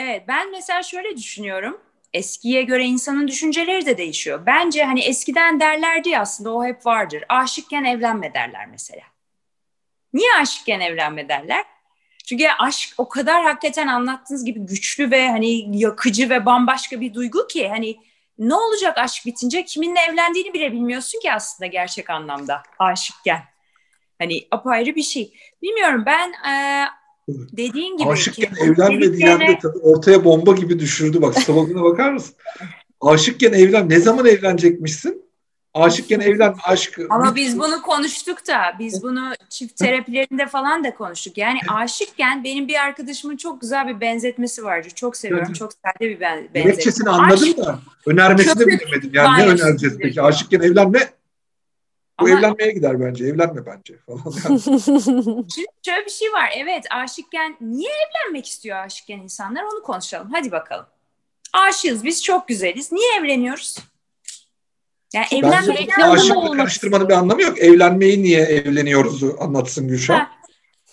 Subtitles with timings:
[0.00, 1.80] Evet ben mesela şöyle düşünüyorum.
[2.12, 4.46] Eskiye göre insanın düşünceleri de değişiyor.
[4.46, 7.24] Bence hani eskiden derlerdi ya aslında o hep vardır.
[7.28, 9.02] Aşıkken evlenme derler mesela.
[10.12, 11.64] Niye aşıkken evlenme derler?
[12.26, 17.46] Çünkü aşk o kadar hakikaten anlattığınız gibi güçlü ve hani yakıcı ve bambaşka bir duygu
[17.46, 17.96] ki hani
[18.38, 23.42] ne olacak aşk bitince kiminle evlendiğini bile bilmiyorsun ki aslında gerçek anlamda aşıkken.
[24.18, 25.32] Hani apayrı bir şey.
[25.62, 26.84] Bilmiyorum ben e,
[27.52, 28.08] dediğin gibi.
[28.08, 31.22] Aşıkken evlenme diyen de tabii ortaya bomba gibi düşürdü.
[31.22, 32.34] Bak sloganına bakar mısın?
[33.00, 33.90] Aşıkken evlen.
[33.90, 35.28] Ne zaman evlenecekmişsin?
[35.74, 37.00] Aşıkken evlen aşk.
[37.10, 41.38] Ama biz bunu konuştuk da biz bunu çift terapilerinde falan da konuştuk.
[41.38, 44.88] Yani aşıkken benim bir arkadaşımın çok güzel bir benzetmesi vardı.
[44.94, 45.52] Çok seviyorum.
[45.52, 46.60] Çok sade bir ben, benzetme.
[46.60, 49.10] Gerekçesini anladım da önermesini de bilemedim.
[49.12, 50.22] Yani ne önereceğiz peki?
[50.22, 51.10] Aşıkken evlenme
[52.20, 53.26] bu Ama, evlenmeye gider bence.
[53.26, 54.22] Evlenme bence falan.
[54.44, 54.60] Yani.
[55.50, 56.50] Şimdi şöyle bir şey var.
[56.56, 60.28] Evet aşıkken niye evlenmek istiyor aşıkken insanlar onu konuşalım.
[60.32, 60.86] Hadi bakalım.
[61.52, 62.92] Aşığız biz çok güzeliz.
[62.92, 63.78] Niye evleniyoruz?
[65.12, 67.58] Yani evlenmek aşıkla karıştırmanın bir anlamı yok.
[67.58, 70.26] Evlenmeyi niye evleniyoruz anlatsın Gülşah.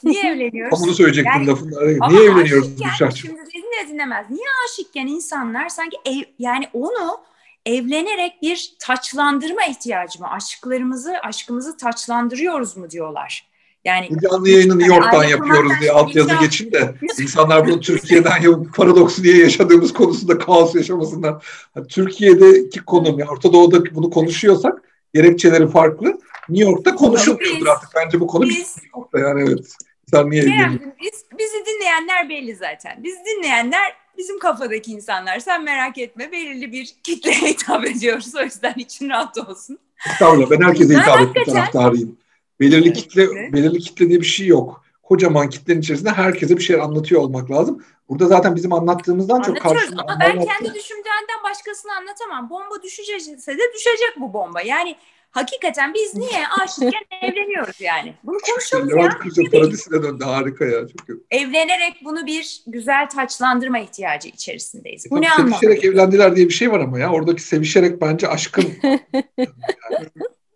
[0.04, 0.80] Niye evleniyoruz?
[0.84, 1.72] Onu söyleyecektim yani, lafın
[2.10, 3.12] Niye evleniyoruz Gülşah?
[3.12, 4.30] Şimdi dedin dinlemez.
[4.30, 7.20] Niye aşıkken insanlar sanki ev, yani onu
[7.66, 10.32] evlenerek bir taçlandırma ihtiyacı mı?
[10.32, 13.48] Aşklarımızı, aşkımızı taçlandırıyoruz mu diyorlar.
[13.86, 18.52] Yani bu canlı yayını New York'tan yapıyoruz diye altyazı geçin de insanlar bunu Türkiye'den ya
[18.76, 21.46] paradoksu diye yaşadığımız konusunda kaos yaşamasınlar.
[21.76, 24.82] Yani Türkiye'deki konum ya Orta Doğu'da bunu konuşuyorsak
[25.14, 26.20] gerekçeleri farklı.
[26.50, 27.90] New York'ta konuşulmuyordur artık.
[27.96, 28.78] Bence bu konu biz,
[29.14, 29.66] bir yani evet.
[30.12, 33.04] Sen niye yani biz, bizi dinleyenler belli zaten.
[33.04, 35.40] Biz dinleyenler bizim kafadaki insanlar.
[35.40, 38.36] Sen merak etme belirli bir kitleye hitap ediyoruz.
[38.36, 39.80] O yüzden için rahat olsun.
[40.12, 42.18] Estağfurullah ben herkese hitap etme taraftarıyım.
[42.60, 44.86] Belirli kitle, belirli kitle diye bir şey yok.
[45.04, 47.84] Kocaman kitlenin içerisinde herkese bir şeyler anlatıyor olmak lazım.
[48.10, 52.50] Burada zaten bizim anlattığımızdan çok karşılığında ama ben kendi düşündüğümden başkasını anlatamam.
[52.50, 54.62] Bomba düşecekse de düşecek bu bomba.
[54.62, 54.96] Yani
[55.36, 58.14] hakikaten biz niye aşıkken evleniyoruz yani?
[58.24, 58.96] Bunu konuşalım ya.
[58.96, 60.88] Levent Kırca paradisine döndü harika ya.
[60.88, 65.12] Çok Evlenerek bunu bir güzel taçlandırma ihtiyacı içerisindeyiz.
[65.12, 65.58] Bu ne anlamda?
[65.58, 67.12] Sevişerek evlendiler diye bir şey var ama ya.
[67.12, 68.74] Oradaki sevişerek bence aşkın.
[68.84, 69.00] yani,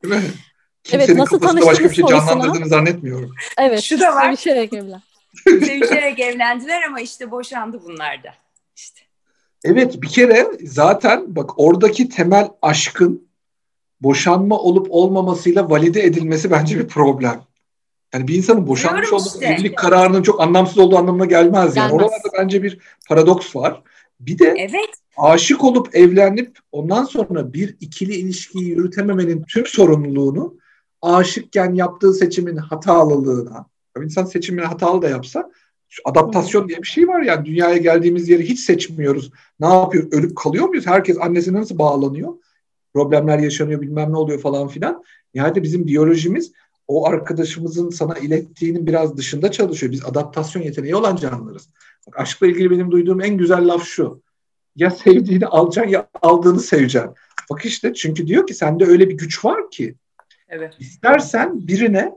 [0.04, 0.22] değil mi?
[0.84, 3.32] Kimsenin evet, nasıl kafasında başka bir şey canlandırdığını zannetmiyorum.
[3.58, 3.82] Evet.
[3.82, 4.26] Şu da var.
[4.26, 5.02] Sevişerek evlen.
[5.46, 8.34] Sevişerek evlendiler ama işte boşandı bunlar da.
[8.76, 9.00] İşte.
[9.64, 13.29] Evet bir kere zaten bak oradaki temel aşkın
[14.02, 17.42] boşanma olup olmamasıyla valide edilmesi bence bir problem.
[18.14, 19.46] Yani bir insanın boşanmış olduğu işte.
[19.46, 21.92] evlilik kararının çok anlamsız olduğu anlamına gelmez yani.
[21.92, 21.94] Gelmez.
[21.94, 22.80] Oralarda bence bir
[23.10, 23.84] paradoks var.
[24.20, 24.90] Bir de evet.
[25.18, 30.58] aşık olup evlenip ondan sonra bir ikili ilişkiyi yürütememenin tüm sorumluluğunu
[31.02, 35.52] aşıkken yaptığı seçimin hatalılığına, tabii insan seçimini hatalı da yapsa
[36.06, 39.32] adaptasyon diye bir şey var yani dünyaya geldiğimiz yeri hiç seçmiyoruz.
[39.60, 40.08] Ne yapıyor?
[40.12, 40.88] Ölüp kalıyor muyuz?
[40.88, 42.34] Herkes annesine nasıl bağlanıyor?
[42.94, 45.04] Problemler yaşanıyor bilmem ne oluyor falan filan.
[45.34, 46.52] Yani bizim biyolojimiz
[46.88, 49.92] o arkadaşımızın sana ilettiğinin biraz dışında çalışıyor.
[49.92, 51.70] Biz adaptasyon yeteneği olan canlılarız.
[52.08, 54.22] Bak, aşkla ilgili benim duyduğum en güzel laf şu.
[54.76, 57.12] Ya sevdiğini alacaksın ya aldığını seveceksin.
[57.52, 59.96] Bak işte çünkü diyor ki sende öyle bir güç var ki
[60.50, 60.76] Evet.
[60.80, 62.14] İstersen birine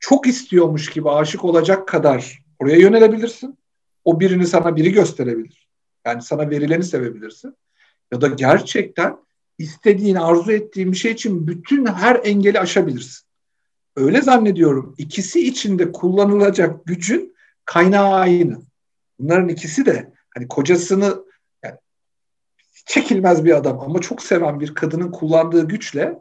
[0.00, 3.58] çok istiyormuş gibi aşık olacak kadar oraya yönelebilirsin.
[4.04, 5.68] O birini sana biri gösterebilir.
[6.06, 7.56] Yani sana verileni sevebilirsin.
[8.12, 9.16] Ya da gerçekten
[9.58, 13.28] istediğin, arzu ettiğin bir şey için bütün her engeli aşabilirsin.
[13.96, 14.94] Öyle zannediyorum.
[14.98, 18.62] İkisi içinde kullanılacak gücün kaynağı aynı.
[19.18, 21.24] Bunların ikisi de hani kocasını
[21.64, 21.76] yani
[22.86, 26.18] çekilmez bir adam ama çok seven bir kadının kullandığı güçle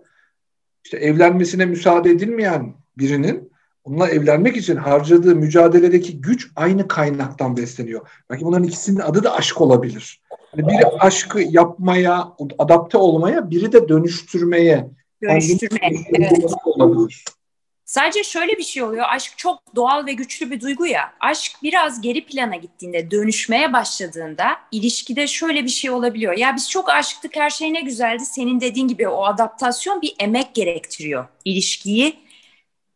[0.86, 3.52] işte evlenmesine müsaade edilmeyen birinin
[3.84, 8.10] onunla evlenmek için harcadığı mücadeledeki güç aynı kaynaktan besleniyor.
[8.30, 10.22] Belki bunların ikisinin adı da aşk olabilir.
[10.58, 12.28] Yani biri aşkı yapmaya,
[12.60, 14.88] adapte olmaya, biri de dönüştürmeye.
[15.24, 16.44] Dönüştürmeye, evet.
[16.66, 17.24] olabilir.
[17.86, 19.06] Sadece şöyle bir şey oluyor.
[19.10, 21.14] Aşk çok doğal ve güçlü bir duygu ya.
[21.20, 26.38] Aşk biraz geri plana gittiğinde, dönüşmeye başladığında ilişkide şöyle bir şey olabiliyor.
[26.38, 28.26] Ya biz çok aşıktık, her şey ne güzeldi.
[28.26, 31.28] Senin dediğin gibi o adaptasyon bir emek gerektiriyor.
[31.46, 32.16] İlişkiyi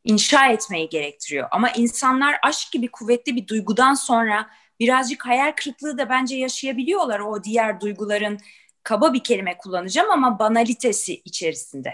[0.03, 1.47] inşa etmeyi gerektiriyor.
[1.51, 4.47] Ama insanlar aşk gibi kuvvetli bir duygudan sonra
[4.81, 8.39] birazcık hayal kırıklığı da bence yaşayabiliyorlar o diğer duyguların
[8.83, 11.93] kaba bir kelime kullanacağım ama banalitesi içerisinde.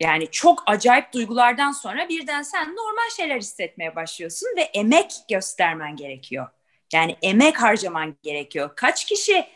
[0.00, 6.48] Yani çok acayip duygulardan sonra birden sen normal şeyler hissetmeye başlıyorsun ve emek göstermen gerekiyor.
[6.92, 8.70] Yani emek harcaman gerekiyor.
[8.76, 9.46] Kaç kişi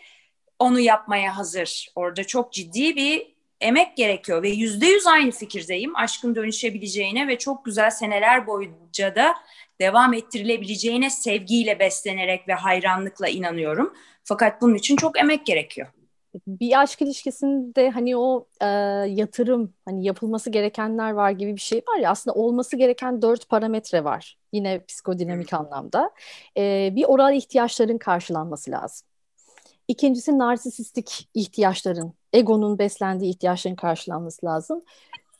[0.58, 1.88] onu yapmaya hazır?
[1.94, 5.96] Orada çok ciddi bir emek gerekiyor ve yüzde yüz aynı fikirdeyim.
[5.96, 9.34] Aşkın dönüşebileceğine ve çok güzel seneler boyunca da
[9.80, 13.92] devam ettirilebileceğine sevgiyle beslenerek ve hayranlıkla inanıyorum.
[14.24, 15.88] Fakat bunun için çok emek gerekiyor.
[16.46, 18.66] Bir aşk ilişkisinde hani o e,
[19.08, 24.04] yatırım hani yapılması gerekenler var gibi bir şey var ya aslında olması gereken dört parametre
[24.04, 26.10] var yine psikodinamik anlamda.
[26.56, 29.08] E, bir oral ihtiyaçların karşılanması lazım.
[29.88, 34.82] İkincisi narsisistik ihtiyaçların, egonun beslendiği ihtiyaçların karşılanması lazım.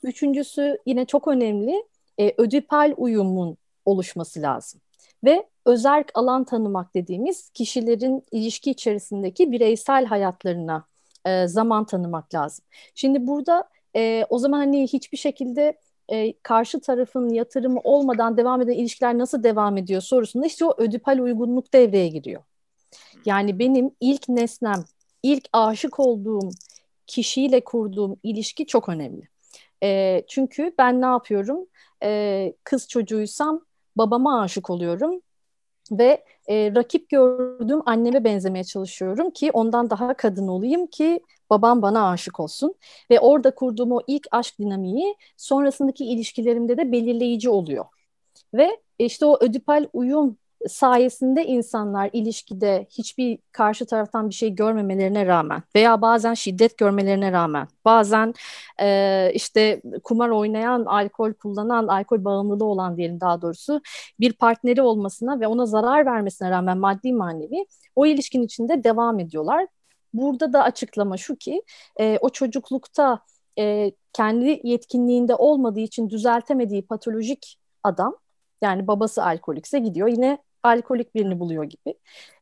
[0.03, 1.85] Üçüncüsü yine çok önemli
[2.19, 4.81] e, ödipal uyumun oluşması lazım.
[5.23, 10.85] Ve özerk alan tanımak dediğimiz kişilerin ilişki içerisindeki bireysel hayatlarına
[11.25, 12.65] e, zaman tanımak lazım.
[12.95, 15.77] Şimdi burada e, o zaman hani hiçbir şekilde
[16.09, 21.19] e, karşı tarafın yatırımı olmadan devam eden ilişkiler nasıl devam ediyor sorusunda işte o ödipal
[21.19, 22.41] uygunluk devreye giriyor.
[23.25, 24.83] Yani benim ilk nesnem,
[25.23, 26.49] ilk aşık olduğum
[27.07, 29.27] kişiyle kurduğum ilişki çok önemli.
[29.83, 31.67] E, çünkü ben ne yapıyorum?
[32.03, 33.61] E, kız çocuğuysam
[33.95, 35.21] babama aşık oluyorum
[35.91, 42.09] ve e, rakip gördüğüm anneme benzemeye çalışıyorum ki ondan daha kadın olayım ki babam bana
[42.09, 42.75] aşık olsun
[43.11, 47.85] ve orada kurduğum o ilk aşk dinamiği sonrasındaki ilişkilerimde de belirleyici oluyor.
[48.53, 50.37] Ve işte o ödipal uyum
[50.67, 57.67] sayesinde insanlar ilişkide hiçbir karşı taraftan bir şey görmemelerine rağmen veya bazen şiddet görmelerine rağmen
[57.85, 58.33] bazen
[58.81, 63.81] e, işte kumar oynayan, alkol kullanan, alkol bağımlılığı olan diyelim daha doğrusu
[64.19, 67.65] bir partneri olmasına ve ona zarar vermesine rağmen maddi manevi
[67.95, 69.67] o ilişkin içinde devam ediyorlar.
[70.13, 71.61] Burada da açıklama şu ki
[71.99, 73.19] e, o çocuklukta
[73.59, 78.15] e, kendi yetkinliğinde olmadığı için düzeltemediği patolojik adam
[78.61, 81.93] yani babası alkolikse gidiyor yine alkolik birini buluyor gibi.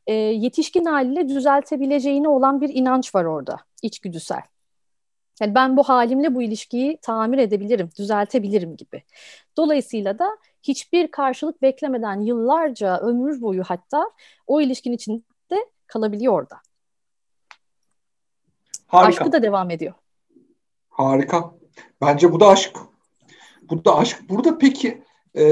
[0.06, 4.42] E, yetişkin haliyle düzeltebileceğine olan bir inanç var orada içgüdüsel.
[5.40, 9.02] Yani ben bu halimle bu ilişkiyi tamir edebilirim, düzeltebilirim gibi.
[9.56, 14.10] Dolayısıyla da hiçbir karşılık beklemeden yıllarca, ömür boyu hatta
[14.46, 16.60] o ilişkin içinde kalabiliyor orada.
[18.86, 19.08] Harika.
[19.08, 19.94] Aşkı da devam ediyor.
[20.88, 21.54] Harika.
[22.00, 22.76] Bence bu da aşk.
[23.62, 24.28] Bu da aşk.
[24.28, 25.04] Burada peki
[25.36, 25.44] e,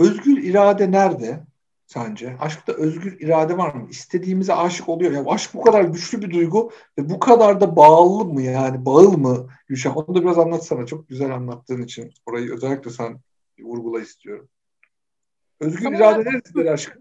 [0.00, 1.40] özgür irade nerede
[1.86, 2.36] sence?
[2.40, 3.86] Aşkta özgür irade var mı?
[3.90, 5.12] İstediğimize aşık oluyor.
[5.12, 8.84] Ya aşk bu kadar güçlü bir duygu ve bu kadar da bağlı mı yani?
[8.84, 9.96] Bağıl mı Gülşah?
[9.96, 10.86] Onu da biraz anlatsana.
[10.86, 13.20] Çok güzel anlattığın için orayı özellikle sen
[13.60, 14.48] vurgula istiyorum.
[15.60, 16.00] Özgür tamam.
[16.00, 16.98] irade nerededir aşk?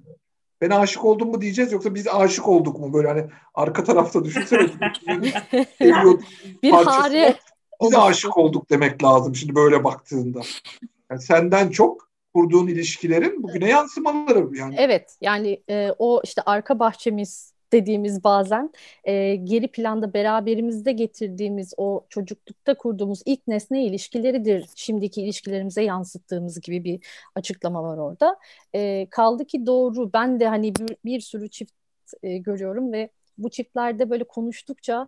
[0.61, 2.93] Ben aşık oldum mu diyeceğiz yoksa biz aşık olduk mu?
[2.93, 4.61] Böyle hani arka tarafta düşünsene.
[6.63, 7.39] bir hare.
[7.81, 10.41] Biz aşık olduk demek lazım şimdi böyle baktığında.
[11.11, 14.75] Yani senden çok kurduğun ilişkilerin bugüne yansımaları yani.
[14.77, 18.73] Evet yani e, o işte arka bahçemiz dediğimiz bazen
[19.03, 26.83] e, geri planda beraberimizde getirdiğimiz o çocuklukta kurduğumuz ilk nesne ilişkileridir şimdiki ilişkilerimize yansıttığımız gibi
[26.83, 26.99] bir
[27.35, 28.37] açıklama var orada.
[28.75, 31.73] E, kaldı ki doğru ben de hani bir, bir sürü çift
[32.23, 35.07] e, görüyorum ve bu çiftlerde böyle konuştukça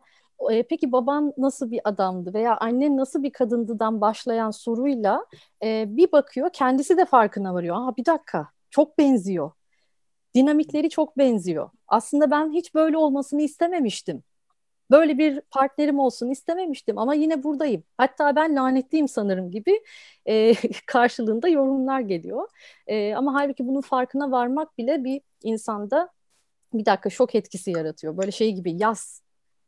[0.52, 5.26] e, peki baban nasıl bir adamdı veya annen nasıl bir kadındıdan başlayan soruyla
[5.64, 7.76] e, bir bakıyor kendisi de farkına varıyor.
[7.80, 9.52] Aa bir dakika çok benziyor.
[10.36, 11.70] Dinamikleri çok benziyor.
[11.88, 14.24] Aslında ben hiç böyle olmasını istememiştim.
[14.92, 17.84] Böyle bir partnerim olsun istememiştim ama yine buradayım.
[17.98, 19.84] Hatta ben lanetliyim sanırım gibi
[20.26, 20.54] e,
[20.88, 22.48] karşılığında yorumlar geliyor.
[22.88, 26.10] E, ama halbuki bunun farkına varmak bile bir insanda
[26.74, 28.18] bir dakika şok etkisi yaratıyor.
[28.18, 29.22] Böyle şey gibi yaz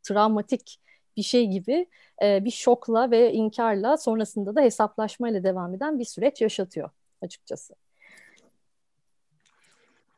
[0.04, 0.80] travmatik
[1.16, 1.86] bir şey gibi
[2.22, 6.90] e, bir şokla ve inkarla sonrasında da hesaplaşmayla devam eden bir süreç yaşatıyor
[7.22, 7.74] açıkçası.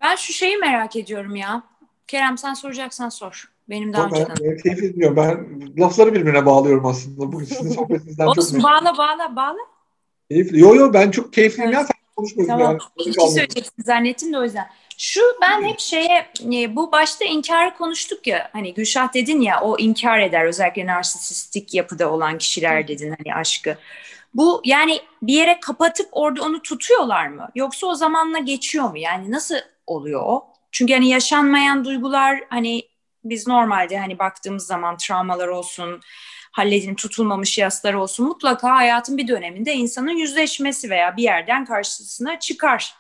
[0.02, 1.62] Ben şu şeyi merak ediyorum ya.
[2.06, 3.52] Kerem sen soracaksan sor.
[3.68, 4.36] Benim daha önceden.
[4.40, 5.16] Ben keyif ediyorum.
[5.16, 7.32] Ben lafları birbirine bağlıyorum aslında.
[7.32, 9.58] Bugün sizin sohbetinizden çok Olsun bağla bağla bağla.
[10.30, 10.60] Keyifli.
[10.60, 11.80] Yo yo ben çok keyifliyim evet.
[11.80, 11.86] ya.
[11.86, 12.78] Sen konuşmuyorsun tamam.
[12.98, 13.08] yani.
[13.08, 14.66] Bir şey söyleyeceksin zannettim de o yüzden.
[14.98, 19.78] Şu ben hep şeye e, bu başta inkarı konuştuk ya hani Gülşah dedin ya o
[19.78, 23.76] inkar eder özellikle narsisistik yapıda olan kişiler dedin hani aşkı.
[24.34, 27.48] Bu yani bir yere kapatıp orada onu tutuyorlar mı?
[27.54, 28.98] Yoksa o zamanla geçiyor mu?
[28.98, 30.46] Yani nasıl oluyor o?
[30.72, 32.82] Çünkü hani yaşanmayan duygular hani
[33.24, 36.00] biz normalde hani baktığımız zaman travmalar olsun,
[36.52, 42.94] halledilip tutulmamış yaslar olsun mutlaka hayatın bir döneminde insanın yüzleşmesi veya bir yerden karşısına çıkar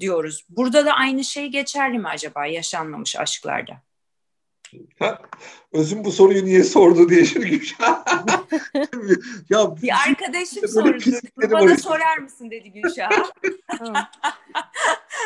[0.00, 0.44] diyoruz.
[0.48, 3.82] Burada da aynı şey geçerli mi acaba yaşanmamış aşklarda?
[5.72, 7.48] Özüm bu soruyu niye sordu diye şimdi
[9.50, 11.04] ya bir arkadaşım sordu.
[11.36, 13.10] Bana sorar mısın dedi Gülşah.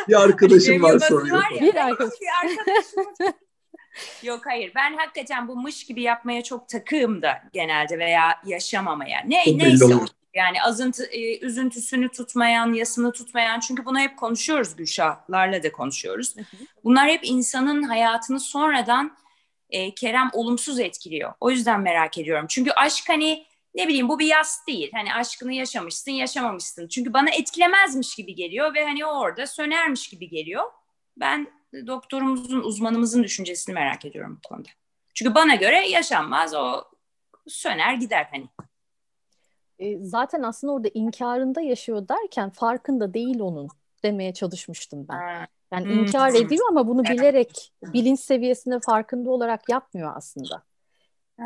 [0.09, 1.37] bir arkadaşım var soruyor.
[1.37, 2.19] Var ya, bir arkadaşım.
[2.21, 3.05] Bir arkadaşım
[4.23, 9.23] Yok hayır ben hakikaten bu mış gibi yapmaya çok takığım da genelde veya yaşamamaya.
[9.27, 10.07] Ne çok neyse o.
[10.35, 16.35] Yani azıntı, e, üzüntüsünü tutmayan, yasını tutmayan çünkü bunu hep konuşuyoruz Gülşahlarla da konuşuyoruz.
[16.85, 19.17] Bunlar hep insanın hayatını sonradan
[19.71, 21.33] e, Kerem olumsuz etkiliyor.
[21.41, 22.47] O yüzden merak ediyorum.
[22.49, 24.91] Çünkü aşk hani ne bileyim bu bir yas değil.
[24.95, 26.89] Hani aşkını yaşamışsın, yaşamamışsın.
[26.89, 30.65] Çünkü bana etkilemezmiş gibi geliyor ve hani o orada sönermiş gibi geliyor.
[31.17, 31.49] Ben
[31.87, 34.69] doktorumuzun, uzmanımızın düşüncesini merak ediyorum bu konuda.
[35.15, 36.85] Çünkü bana göre yaşanmaz o
[37.49, 38.49] söner gider hani.
[39.83, 43.69] E, zaten aslında orada inkarında yaşıyor derken farkında değil onun
[44.05, 45.47] demeye çalışmıştım ben.
[45.73, 45.93] Yani hmm.
[45.93, 50.63] inkar ediyor ama bunu bilerek bilinç seviyesinde farkında olarak yapmıyor aslında.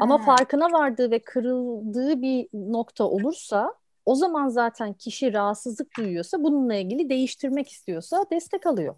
[0.00, 3.74] Ama farkına vardığı ve kırıldığı bir nokta olursa
[4.06, 8.94] o zaman zaten kişi rahatsızlık duyuyorsa bununla ilgili değiştirmek istiyorsa destek alıyor.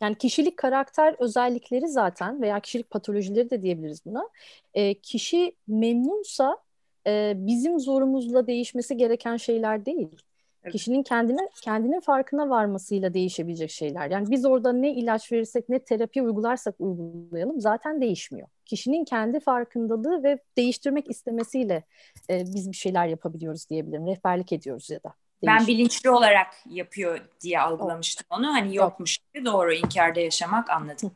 [0.00, 4.28] Yani kişilik karakter özellikleri zaten veya kişilik patolojileri de diyebiliriz buna.
[4.74, 6.58] E, kişi memnunsa
[7.06, 10.22] e, bizim zorumuzla değişmesi gereken şeyler değil.
[10.62, 10.72] Evet.
[10.72, 14.10] Kişinin kendine kendinin farkına varmasıyla değişebilecek şeyler.
[14.10, 18.48] Yani biz orada ne ilaç verirsek ne terapi uygularsak uygulayalım zaten değişmiyor.
[18.64, 21.84] Kişinin kendi farkındalığı ve değiştirmek istemesiyle
[22.30, 24.06] e, biz bir şeyler yapabiliyoruz diyebilirim.
[24.06, 25.14] Rehberlik ediyoruz ya da.
[25.46, 28.46] Ben bilinçli olarak yapıyor diye algılamıştım onu.
[28.46, 31.10] Hani yokmuş gibi doğru inkarda yaşamak anladım.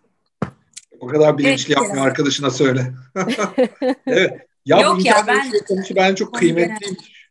[1.00, 2.92] O kadar bilinçli evet, yapmıyor arkadaşına söyle.
[4.06, 4.48] evet.
[4.64, 7.30] Ya Yok ya ben konusu ben çok kıymetliymiş.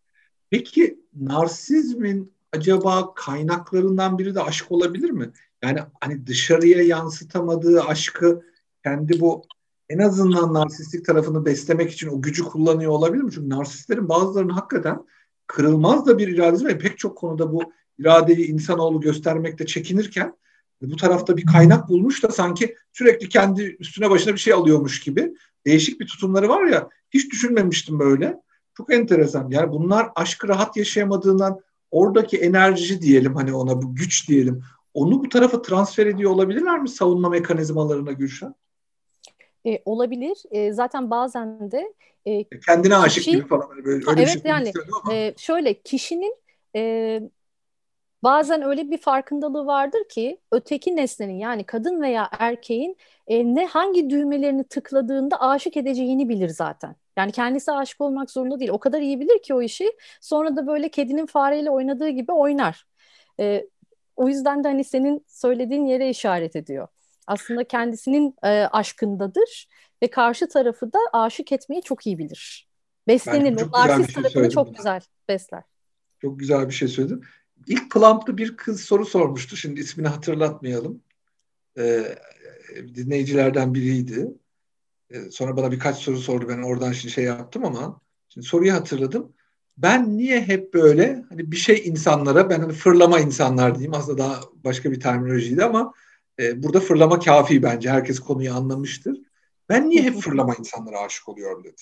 [0.50, 5.32] Peki narsizmin acaba kaynaklarından biri de aşk olabilir mi?
[5.64, 8.44] Yani hani dışarıya yansıtamadığı aşkı
[8.84, 9.46] kendi bu
[9.90, 13.32] en azından narsistik tarafını beslemek için o gücü kullanıyor olabilir mi?
[13.32, 15.06] Çünkü narsistlerin bazılarının hakikaten
[15.48, 20.38] kırılmaz da bir iradesi ve pek çok konuda bu iradeyi insanoğlu göstermekte çekinirken
[20.82, 25.34] bu tarafta bir kaynak bulmuş da sanki sürekli kendi üstüne başına bir şey alıyormuş gibi
[25.66, 28.42] değişik bir tutumları var ya hiç düşünmemiştim böyle.
[28.78, 29.50] Çok enteresan.
[29.50, 31.60] Yani bunlar aşkı rahat yaşayamadığından
[31.92, 34.64] oradaki enerji diyelim hani ona bu güç diyelim.
[34.94, 38.56] Onu bu tarafa transfer ediyor olabilirler mi savunma mekanizmalarına Gülşen?
[39.66, 40.38] E, olabilir.
[40.52, 41.94] E, zaten bazen de
[42.26, 44.72] e, kendine aşık kişi, gibi falan böyle öyle evet şey yani
[45.12, 46.36] e, şöyle kişinin
[46.76, 47.22] e,
[48.24, 54.10] bazen öyle bir farkındalığı vardır ki öteki nesnenin yani kadın veya erkeğin e, ne hangi
[54.10, 56.96] düğmelerini tıkladığında aşık edeceğini bilir zaten.
[57.18, 58.72] Yani kendisi aşık olmak zorunda değil.
[58.72, 59.94] O kadar iyi bilir ki o işi.
[60.22, 62.88] Sonra da böyle kedinin fareyle oynadığı gibi oynar.
[63.40, 63.68] E,
[64.16, 66.88] o yüzden de hani senin söylediğin yere işaret ediyor.
[67.28, 69.68] Aslında kendisinin e, aşkındadır
[70.04, 72.68] ve karşı tarafı da aşık etmeyi çok iyi bilir.
[73.08, 73.62] Beslenir.
[73.62, 75.64] O narsist şey tarafını çok güzel besler.
[76.22, 77.24] Çok güzel bir şey söyledin.
[77.68, 79.56] İlk Plump'ta bir kız soru sormuştu.
[79.56, 81.02] Şimdi ismini hatırlatmayalım.
[81.78, 82.16] Ee,
[82.76, 84.28] dinleyicilerden biriydi.
[85.10, 86.46] Ee, sonra bana birkaç soru sordu.
[86.50, 89.34] Ben oradan şimdi şey yaptım ama şimdi soruyu hatırladım.
[89.78, 94.40] Ben niye hep böyle hani bir şey insanlara ben hani fırlama insanlar diyeyim aslında daha
[94.64, 95.94] başka bir terminolojiydi ama
[96.40, 97.90] e, burada fırlama kafi bence.
[97.90, 99.18] Herkes konuyu anlamıştır.
[99.70, 101.82] Ben niye hep fırlama insanlara aşık oluyorum dedi.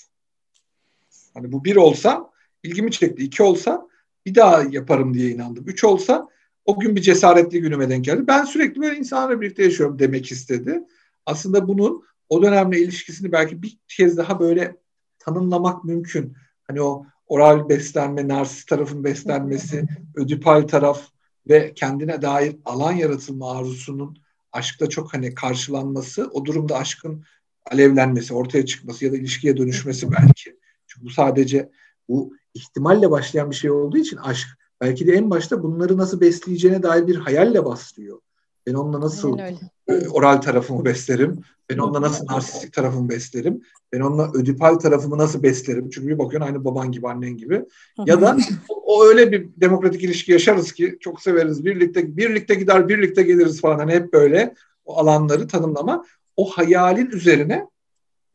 [1.33, 2.31] Hani bu bir olsa
[2.63, 3.23] ilgimi çekti.
[3.23, 3.87] iki olsa
[4.25, 5.63] bir daha yaparım diye inandım.
[5.67, 6.27] Üç olsa
[6.65, 8.27] o gün bir cesaretli günüme denk geldi.
[8.27, 10.83] Ben sürekli böyle insanlarla birlikte yaşıyorum demek istedi.
[11.25, 14.75] Aslında bunun o dönemle ilişkisini belki bir kez daha böyle
[15.19, 16.35] tanımlamak mümkün.
[16.63, 21.07] Hani o oral beslenme, narsist tarafın beslenmesi, ödipal taraf
[21.49, 24.17] ve kendine dair alan yaratılma arzusunun
[24.51, 27.25] aşkta çok hani karşılanması, o durumda aşkın
[27.71, 30.59] alevlenmesi, ortaya çıkması ya da ilişkiye dönüşmesi belki.
[30.87, 31.71] Çünkü bu sadece
[32.09, 34.47] bu ihtimalle başlayan bir şey olduğu için aşk
[34.81, 38.19] belki de en başta bunları nasıl besleyeceğine dair bir hayalle başlıyor.
[38.67, 39.39] Ben onunla nasıl
[39.87, 41.41] e, oral tarafımı beslerim?
[41.69, 43.61] Ben onunla nasıl narsistik tarafımı beslerim?
[43.93, 45.89] Ben onunla ödipal tarafımı nasıl beslerim?
[45.89, 47.65] Çünkü bir bakıyorsun aynı baban gibi, annen gibi.
[48.05, 48.37] Ya da
[48.85, 51.65] o öyle bir demokratik ilişki yaşarız ki çok severiz.
[51.65, 53.79] Birlikte birlikte gider, birlikte geliriz falan.
[53.79, 54.53] Hani hep böyle
[54.85, 56.05] o alanları tanımlama.
[56.37, 57.67] O hayalin üzerine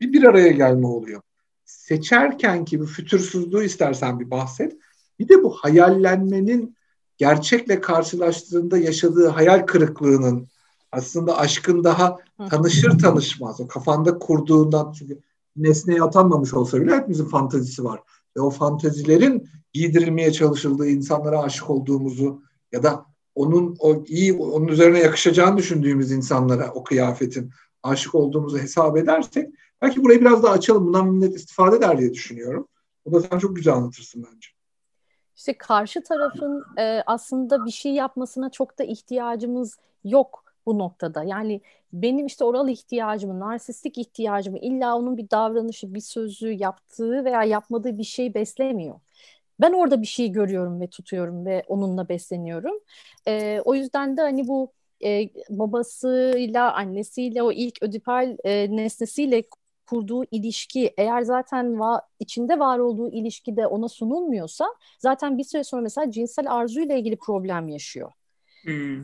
[0.01, 1.21] bir bir araya gelme oluyor.
[1.65, 4.77] Seçerken ki bu fütursuzluğu istersen bir bahset.
[5.19, 6.75] Bir de bu hayallenmenin
[7.17, 10.47] gerçekle karşılaştığında yaşadığı hayal kırıklığının
[10.91, 12.17] aslında aşkın daha
[12.49, 15.19] tanışır tanışmaz o kafanda kurduğundan çünkü
[15.55, 18.01] nesneye atanmamış olsa bile hepimizin fantezisi var.
[18.37, 23.05] Ve o fantezilerin giydirilmeye çalışıldığı insanlara aşık olduğumuzu ya da
[23.35, 27.51] onun o iyi onun üzerine yakışacağını düşündüğümüz insanlara o kıyafetin
[27.83, 29.49] aşık olduğumuzu hesap edersek
[29.81, 30.87] belki burayı biraz daha açalım.
[30.87, 32.67] Bundan millet istifade eder diye düşünüyorum.
[33.05, 34.56] O da sen çok güzel anlatırsın bence
[35.37, 41.23] işte karşı tarafın e, aslında bir şey yapmasına çok da ihtiyacımız yok bu noktada.
[41.23, 41.61] Yani
[41.93, 47.97] benim işte oral ihtiyacımı, narsistik ihtiyacımı illa onun bir davranışı, bir sözü, yaptığı veya yapmadığı
[47.97, 48.99] bir şey beslemiyor.
[49.61, 52.79] Ben orada bir şey görüyorum ve tutuyorum ve onunla besleniyorum.
[53.27, 54.71] E, o yüzden de hani bu
[55.05, 59.43] e, babasıyla, annesiyle, o ilk ödipal e, nesnesiyle
[59.89, 64.65] kurduğu ilişki eğer zaten va- içinde var olduğu ilişkide ona sunulmuyorsa
[64.99, 68.11] zaten bir süre sonra mesela cinsel arzuyla ilgili problem yaşıyor.
[68.63, 69.03] Hmm.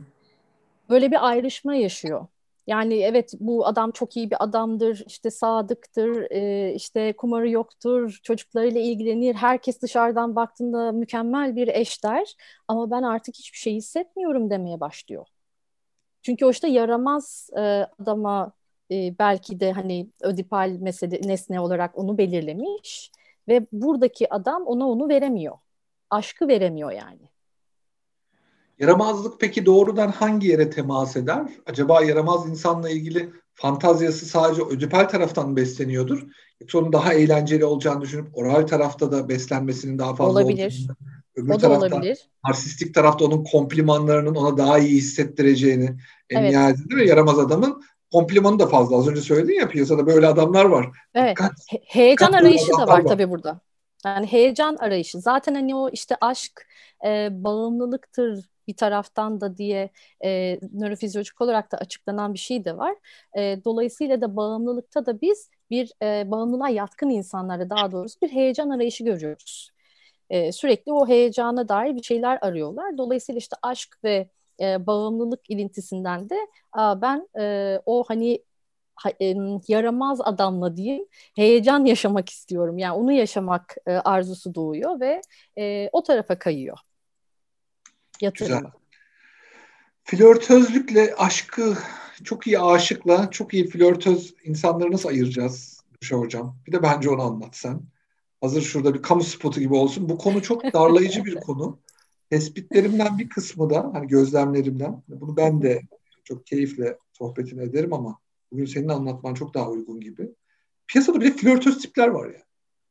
[0.90, 2.28] Böyle bir ayrışma yaşıyor.
[2.68, 8.82] Yani evet bu adam çok iyi bir adamdır, işte sadıktır, e, işte kumarı yoktur, çocuklarıyla
[8.82, 12.36] ilgilenir, herkes dışarıdan baktığında mükemmel bir eş der
[12.68, 15.28] ama ben artık hiçbir şey hissetmiyorum demeye başlıyor.
[16.22, 18.52] Çünkü o işte yaramaz e, adama
[18.94, 23.12] e, belki de hani ödipal mesele nesne olarak onu belirlemiş
[23.48, 25.56] ve buradaki adam ona onu veremiyor.
[26.10, 27.30] Aşkı veremiyor yani.
[28.80, 31.48] Yaramazlık peki doğrudan hangi yere temas eder?
[31.66, 36.28] Acaba yaramaz insanla ilgili fantazyası sadece ödipal taraftan besleniyordur?
[36.62, 40.88] Yoksa onun daha eğlenceli olacağını düşünüp oral tarafta da beslenmesinin daha fazla olabilir.
[41.36, 42.30] Öbür o da tarafta, olabilir.
[42.48, 45.96] Narsistik tarafta onun komplimanlarının ona daha iyi hissettireceğini
[46.30, 46.52] en evet.
[46.52, 47.10] nihayetinde değil mi?
[47.10, 47.84] Yaramaz adamın
[48.14, 48.98] komplimanı da fazla.
[48.98, 50.88] Az önce söyledin ya piyasada böyle adamlar var.
[51.16, 51.30] Evet.
[51.30, 53.60] Dikkat, He- heyecan dikkat arayışı da var, var tabii burada.
[54.06, 55.20] Yani heyecan arayışı.
[55.20, 56.68] Zaten hani o işte aşk
[57.06, 59.90] e, bağımlılıktır bir taraftan da diye
[60.26, 62.96] e, nörofizyolojik olarak da açıklanan bir şey de var.
[63.38, 68.70] E, dolayısıyla da bağımlılıkta da biz bir e, bağımlılığa yatkın insanlara daha doğrusu bir heyecan
[68.70, 69.72] arayışı görüyoruz.
[70.30, 72.98] E, sürekli o heyecana dair bir şeyler arıyorlar.
[72.98, 74.30] Dolayısıyla işte aşk ve
[74.60, 76.36] e, bağımlılık ilintisinden de
[76.72, 78.44] a, ben e, o hani
[78.96, 79.36] ha, e,
[79.68, 81.06] yaramaz adamla diyeyim
[81.36, 82.78] heyecan yaşamak istiyorum.
[82.78, 85.22] Yani onu yaşamak e, arzusu doğuyor ve
[85.58, 86.78] e, o tarafa kayıyor.
[88.22, 88.58] Yatırımı.
[88.58, 88.72] Güzel.
[90.04, 91.78] Flörtözlükle aşkı
[92.24, 96.56] çok iyi aşıkla çok iyi flörtöz insanları nasıl ayıracağız Düşe Hocam?
[96.68, 97.82] Bir de bence onu anlat sen.
[98.42, 100.10] Hazır şurada bir kamu spotu gibi olsun.
[100.10, 101.80] Bu konu çok darlayıcı bir konu.
[102.34, 105.04] Tespitlerimden bir kısmı da hani gözlemlerimden.
[105.08, 105.82] Bunu ben de
[106.24, 108.20] çok keyifle sohbetini ederim ama
[108.52, 110.30] bugün senin anlatman çok daha uygun gibi.
[110.88, 112.40] Piyasada bir de flörtöz tipler var ya.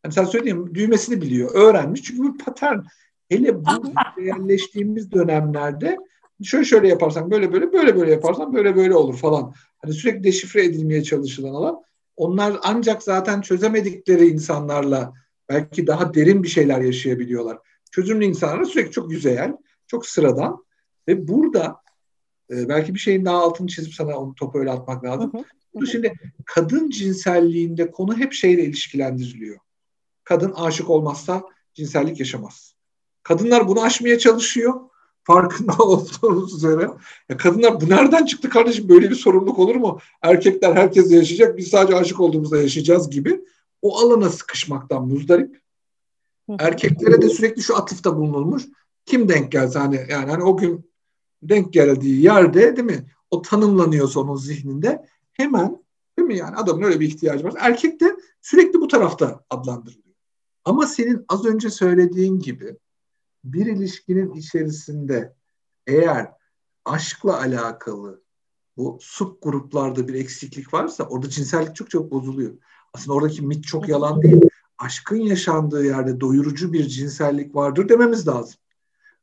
[0.04, 2.02] Yani sen söyleyeyim düğmesini biliyor, öğrenmiş.
[2.02, 2.78] Çünkü bu patern
[3.28, 3.70] hele bu
[4.22, 5.96] yerleştiğimiz dönemlerde
[6.42, 9.54] şöyle şöyle yaparsan böyle böyle böyle böyle yaparsan böyle böyle olur falan.
[9.78, 11.82] Hani sürekli deşifre edilmeye çalışılan alan.
[12.16, 15.12] Onlar ancak zaten çözemedikleri insanlarla
[15.48, 17.58] belki daha derin bir şeyler yaşayabiliyorlar.
[17.92, 20.64] Çözümlü insanlar sürekli çok yüzeyel, çok sıradan
[21.08, 21.76] ve burada
[22.50, 25.32] e, belki bir şeyin daha altını çizip sana onu topu öyle atmak lazım.
[25.32, 25.38] Hı
[25.78, 25.86] hı.
[25.86, 26.14] Şimdi
[26.46, 29.58] kadın cinselliğinde konu hep şeyle ilişkilendiriliyor.
[30.24, 31.42] Kadın aşık olmazsa
[31.74, 32.74] cinsellik yaşamaz.
[33.22, 34.74] Kadınlar bunu aşmaya çalışıyor.
[35.24, 36.88] Farkında olduğunuz üzere.
[37.28, 39.98] Ya kadınlar bu nereden çıktı kardeşim böyle bir sorumluluk olur mu?
[40.22, 43.44] Erkekler herkes yaşayacak biz sadece aşık olduğumuzda yaşayacağız gibi.
[43.82, 45.61] O alana sıkışmaktan muzdarip.
[46.58, 48.62] Erkeklere de sürekli şu atıfta bulunulmuş.
[49.06, 50.90] Kim denk gelse hani yani hani o gün
[51.42, 53.06] denk geldiği yerde değil mi?
[53.30, 55.82] O tanımlanıyorsa onun zihninde hemen
[56.18, 57.54] değil mi yani adamın öyle bir ihtiyacı var.
[57.58, 60.16] Erkek de sürekli bu tarafta adlandırılıyor.
[60.64, 62.76] Ama senin az önce söylediğin gibi
[63.44, 65.34] bir ilişkinin içerisinde
[65.86, 66.32] eğer
[66.84, 68.22] aşkla alakalı
[68.76, 72.58] bu sub gruplarda bir eksiklik varsa orada cinsellik çok çok bozuluyor.
[72.94, 74.42] Aslında oradaki mit çok yalan değil.
[74.82, 78.54] Aşkın yaşandığı yerde doyurucu bir cinsellik vardır dememiz lazım.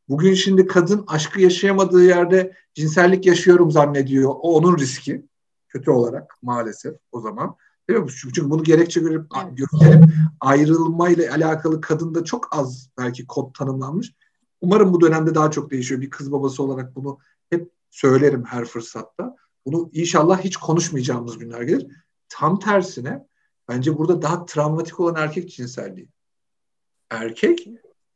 [0.10, 4.30] Bugün şimdi kadın aşkı yaşayamadığı yerde cinsellik yaşıyorum zannediyor.
[4.30, 5.26] O onun riski.
[5.68, 7.56] Kötü olarak maalesef o zaman.
[7.90, 8.10] Değil mi?
[8.22, 10.04] Çünkü bunu gerekçe görüp gösterip
[10.40, 14.14] ayrılmayla alakalı kadında çok az belki kod tanımlanmış.
[14.62, 16.02] Umarım bu dönemde daha çok değişiyor.
[16.02, 17.20] Bir kız babası olarak bunu
[17.50, 19.36] hep söylerim her fırsatta.
[19.66, 21.88] Bunu inşallah hiç konuşmayacağımız günler gelir.
[22.30, 23.29] Tam tersine
[23.70, 26.10] bence burada daha travmatik olan erkek cinselliği.
[27.10, 27.68] Erkek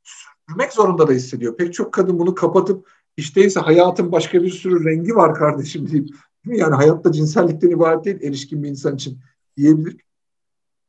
[0.03, 1.57] sürdürmek zorunda da hissediyor.
[1.57, 6.09] Pek çok kadın bunu kapatıp işteyse hayatın başka bir sürü rengi var kardeşim deyip
[6.45, 9.19] yani hayatta cinsellikten ibaret değil erişkin bir insan için
[9.57, 10.01] diyebilir.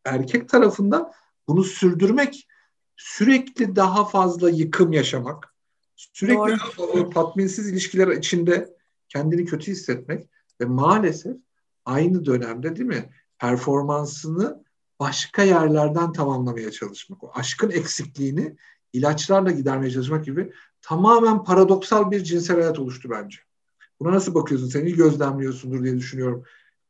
[0.05, 1.13] Erkek tarafında
[1.49, 2.49] bunu sürdürmek
[2.97, 5.55] sürekli daha fazla yıkım yaşamak,
[5.97, 6.51] sürekli Doğru.
[6.51, 8.77] daha fazla tatminsiz ilişkiler içinde
[9.09, 10.29] kendini kötü hissetmek
[10.61, 11.37] ve maalesef
[11.85, 13.11] aynı dönemde değil mi
[13.45, 14.65] performansını
[15.01, 17.25] başka yerlerden tamamlamaya çalışmak.
[17.25, 18.57] O aşkın eksikliğini
[18.93, 20.53] ilaçlarla gidermeye çalışmak gibi
[20.83, 23.39] tamamen paradoksal bir cinsel hayat oluştu bence.
[24.01, 24.69] Buna nasıl bakıyorsun?
[24.69, 26.45] Seni gözlemliyorsundur diye düşünüyorum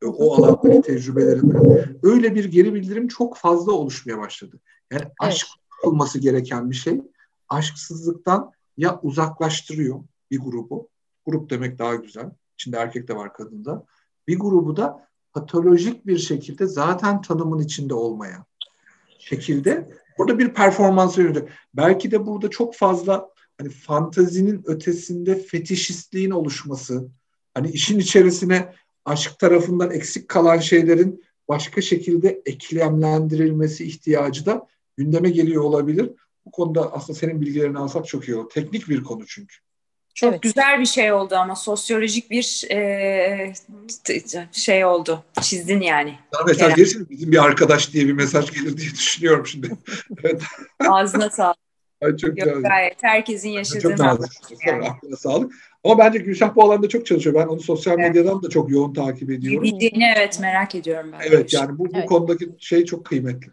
[0.04, 1.98] o alandaki tecrübelerinden.
[2.02, 4.60] Öyle bir geri bildirim çok fazla oluşmaya başladı.
[4.92, 5.12] Yani evet.
[5.20, 5.46] aşk
[5.82, 7.02] olması gereken bir şey
[7.48, 10.88] aşksızlıktan ya uzaklaştırıyor bir grubu.
[11.26, 12.30] Grup demek daha güzel.
[12.54, 13.86] İçinde erkek de var kadında.
[14.28, 18.44] Bir grubu da patolojik bir şekilde zaten tanımın içinde olmayan
[19.24, 21.48] şekilde burada bir performans veriyor.
[21.74, 27.08] Belki de burada çok fazla hani fantazinin ötesinde fetişistliğin oluşması,
[27.54, 34.66] hani işin içerisine aşk tarafından eksik kalan şeylerin başka şekilde eklemlendirilmesi ihtiyacı da
[34.96, 36.10] gündeme geliyor olabilir.
[36.46, 38.50] Bu konuda aslında senin bilgilerini alsak çok iyi olur.
[38.50, 39.56] Teknik bir konu çünkü.
[40.14, 40.42] Çok evet.
[40.42, 43.52] güzel bir şey oldu ama sosyolojik bir e,
[44.52, 45.24] şey oldu.
[45.42, 46.18] Çizdin yani.
[46.32, 49.70] Daha mesaj gelirse bizim bir arkadaş diye bir mesaj gelir diye düşünüyorum şimdi.
[50.24, 50.42] evet.
[50.88, 51.56] Ağzına sağlık.
[52.02, 54.32] Ay çok Yok, gayet herkesin yaşadığı çok nazik.
[54.66, 54.88] Yani.
[54.88, 55.52] Aklına sağlık.
[55.84, 57.34] Ama bence Gülşah bu alanda çok çalışıyor.
[57.34, 58.08] Ben onu sosyal evet.
[58.08, 59.62] medyadan da çok yoğun takip ediyorum.
[59.62, 61.20] Bildiğini evet merak ediyorum ben.
[61.26, 62.06] Evet yani bu, bu evet.
[62.08, 63.48] konudaki şey çok kıymetli.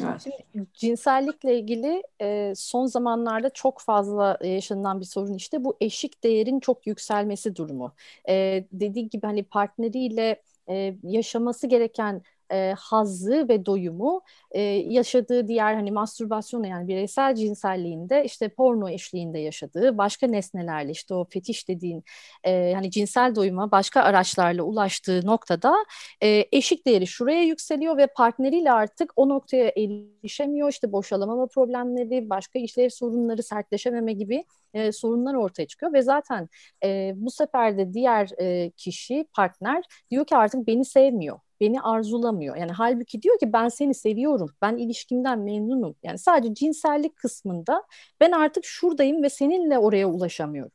[0.00, 0.20] Evet.
[0.22, 6.60] Şimdi cinsellikle ilgili e, son zamanlarda çok fazla yaşanılan bir sorun işte bu eşik değerin
[6.60, 7.94] çok yükselmesi durumu.
[8.28, 15.74] E, dediği gibi hani partneriyle e, yaşaması gereken e, hazzı ve doyumu e, yaşadığı diğer
[15.74, 22.04] hani mastürbasyon yani bireysel cinselliğinde işte porno eşliğinde yaşadığı başka nesnelerle işte o fetiş dediğin
[22.44, 25.74] e, hani cinsel doyuma başka araçlarla ulaştığı noktada
[26.22, 30.70] e, eşik değeri şuraya yükseliyor ve partneriyle artık o noktaya erişemiyor.
[30.70, 36.48] İşte boşalamama problemleri başka işlev sorunları sertleşememe gibi e, sorunlar ortaya çıkıyor ve zaten
[36.84, 42.56] e, bu sefer de diğer e, kişi partner diyor ki artık beni sevmiyor beni arzulamıyor.
[42.56, 44.50] Yani halbuki diyor ki ben seni seviyorum.
[44.62, 45.96] Ben ilişkimden memnunum.
[46.02, 47.84] Yani sadece cinsellik kısmında
[48.20, 50.72] ben artık şuradayım ve seninle oraya ulaşamıyorum.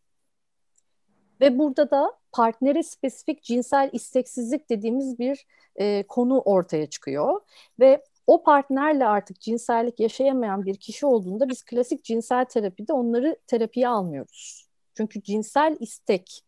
[1.41, 7.41] Ve burada da partnere spesifik cinsel isteksizlik dediğimiz bir e, konu ortaya çıkıyor.
[7.79, 13.87] Ve o partnerle artık cinsellik yaşayamayan bir kişi olduğunda biz klasik cinsel terapide onları terapiye
[13.87, 14.67] almıyoruz.
[14.97, 16.43] Çünkü cinsel istek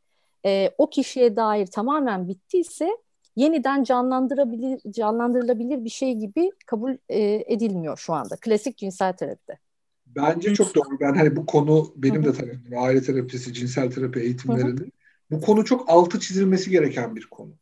[0.45, 2.97] e, o kişiye dair tamamen bittiyse
[3.35, 9.59] yeniden canlandırabilir canlandırılabilir bir şey gibi kabul e, edilmiyor şu anda klasik cinsel terapide.
[10.05, 10.99] Bence çok doğru.
[10.99, 14.83] Ben hani bu konu benim de tabii aile terapisi, cinsel terapi eğitimlerinde
[15.31, 17.53] bu konu çok altı çizilmesi gereken bir konu.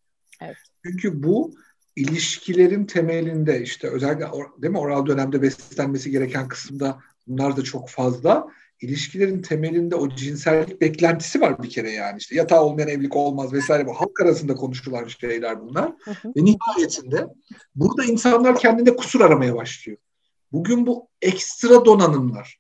[0.42, 0.58] Evet.
[0.86, 1.54] Çünkü bu
[1.96, 4.28] ilişkilerin temelinde işte özellikle
[4.62, 8.48] değil mi oral dönemde beslenmesi gereken kısımda bunlar da çok fazla
[8.84, 13.88] ilişkilerin temelinde o cinsellik beklentisi var bir kere yani işte yatağı olmayan evlilik olmaz vesaire
[13.88, 15.91] bu halk arasında konuşulan şeyler bunlar.
[16.04, 16.34] Hı hı.
[16.38, 17.28] Ve nihayetinde
[17.76, 19.98] burada insanlar kendinde kusur aramaya başlıyor.
[20.52, 22.60] Bugün bu ekstra donanımlar,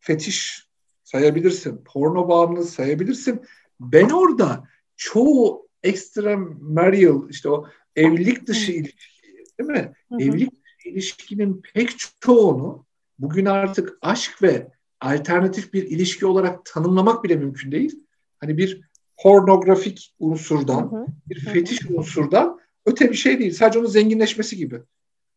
[0.00, 0.68] fetiş
[1.04, 3.42] sayabilirsin, porno bağımlılığı sayabilirsin.
[3.80, 4.64] Ben orada
[4.96, 9.22] çoğu ekstra marital işte o evlilik dışı ilişki
[9.58, 9.92] değil mi?
[10.08, 10.22] Hı hı.
[10.22, 12.86] Evlilik dışı ilişkinin pek çoğunu
[13.18, 14.68] bugün artık aşk ve
[15.04, 18.00] alternatif bir ilişki olarak tanımlamak bile mümkün değil.
[18.38, 18.80] Hani bir
[19.16, 21.06] pornografik unsurdan, hı hı.
[21.28, 23.52] bir fetiş hı unsurdan öte bir şey değil.
[23.52, 24.82] Sadece onun zenginleşmesi gibi.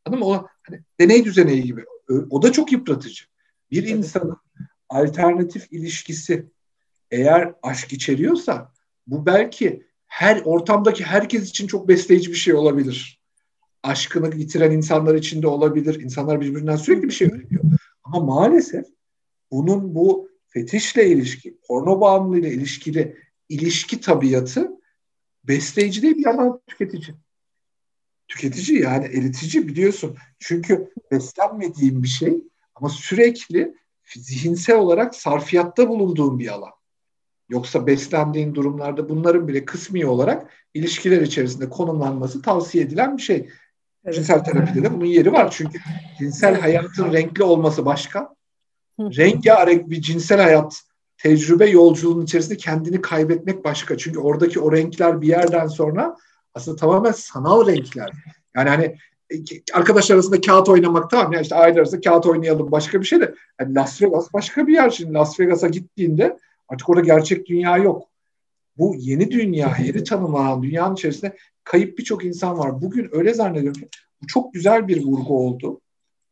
[0.06, 0.30] Anladın mı?
[0.30, 1.86] O hani deney düzeneği gibi.
[2.30, 3.26] O da çok yıpratıcı.
[3.72, 3.96] Bir evet.
[3.96, 4.38] insanın
[4.90, 6.46] alternatif ilişkisi
[7.12, 8.74] eğer aşk içeriyorsa
[9.08, 13.22] bu belki her ortamdaki herkes için çok besleyici bir şey olabilir.
[13.84, 16.00] Aşkını yitiren insanlar için de olabilir.
[16.00, 17.64] İnsanlar birbirinden sürekli bir şey öğreniyor.
[18.04, 18.86] Ama maalesef
[19.52, 23.18] bunun bu fetişle ilişki, porno bağımlılığıyla ilişkili
[23.50, 24.72] ilişki tabiatı
[25.44, 27.16] besleyici değil bir yandan tüketici.
[28.28, 30.18] Tüketici yani eritici biliyorsun.
[30.40, 32.44] Çünkü beslenmediğin bir şey
[32.76, 33.74] ama sürekli
[34.16, 36.72] zihinsel olarak sarfiyatta bulunduğun bir alan.
[37.50, 43.50] Yoksa beslendiğin durumlarda bunların bile kısmi olarak ilişkiler içerisinde konumlanması tavsiye edilen bir şey.
[44.06, 44.16] Evet.
[44.16, 45.52] Cinsel terapide de bunun yeri var.
[45.52, 45.80] Çünkü
[46.20, 48.36] cinsel hayatın renkli olması başka,
[49.00, 50.82] rengarenk bir cinsel hayat
[51.18, 53.98] tecrübe yolculuğunun içerisinde kendini kaybetmek başka.
[53.98, 56.16] Çünkü oradaki o renkler bir yerden sonra
[56.54, 58.12] aslında tamamen sanal renkler.
[58.56, 58.96] Yani hani
[59.32, 59.36] e,
[59.74, 63.36] arkadaşlar arasında kağıt oynamak tamam ya işte aile arasında kağıt oynayalım başka bir şey de
[63.60, 64.90] yani Las Vegas başka bir yer.
[64.90, 68.08] Şimdi Las Vegas'a gittiğinde artık orada gerçek dünya yok.
[68.78, 72.82] Bu yeni dünya, yeni tanımlanan dünyanın içerisinde kayıp birçok insan var.
[72.82, 73.88] Bugün öyle zannediyorum ki
[74.22, 75.82] bu çok güzel bir vurgu oldu.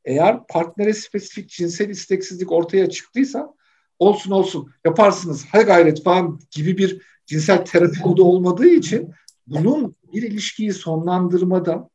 [0.06, 3.54] Eğer partnere spesifik cinsel isteksizlik ortaya çıktıysa
[4.00, 9.14] olsun olsun yaparsınız hadi gayret falan gibi bir cinsel terapi kodu olmadığı için
[9.48, 11.90] bunun bir ilişkiyi sonlandırmada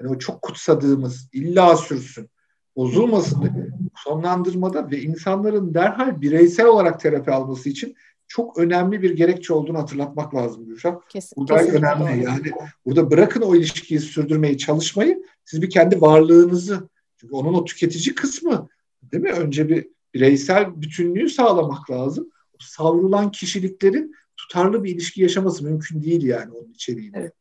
[0.00, 2.30] yani o çok kutsadığımız illa sürsün
[2.76, 3.50] bozulmasın
[3.96, 7.96] sonlandırmada ve insanların derhal bireysel olarak terapi alması için
[8.28, 10.94] çok önemli bir gerekçe olduğunu hatırlatmak lazım Gülşah.
[11.08, 12.00] Kesin, bu da önemli.
[12.00, 12.24] Doğru.
[12.24, 12.52] Yani
[12.86, 15.22] burada bırakın o ilişkiyi sürdürmeyi, çalışmayı.
[15.44, 16.88] Siz bir kendi varlığınızı
[17.20, 18.68] çünkü onun o tüketici kısmı
[19.02, 19.32] değil mi?
[19.32, 22.30] Önce bir bireysel bütünlüğü sağlamak lazım.
[22.54, 27.18] O savrulan kişiliklerin tutarlı bir ilişki yaşaması mümkün değil yani onun içeriğinde.
[27.18, 27.32] Evet.